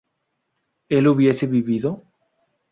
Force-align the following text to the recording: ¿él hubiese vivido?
¿él 0.89 1.07
hubiese 1.07 1.45
vivido? 1.45 2.01